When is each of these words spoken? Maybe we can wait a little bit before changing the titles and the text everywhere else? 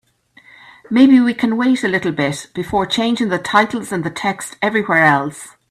Maybe 0.89 1.19
we 1.19 1.35
can 1.35 1.57
wait 1.57 1.83
a 1.83 1.87
little 1.87 2.11
bit 2.11 2.47
before 2.55 2.87
changing 2.87 3.29
the 3.29 3.37
titles 3.37 3.91
and 3.91 4.03
the 4.03 4.09
text 4.09 4.57
everywhere 4.59 5.05
else? 5.05 5.49